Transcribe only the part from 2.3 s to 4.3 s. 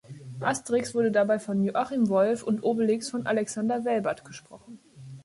und Obelix von Alexander Welbat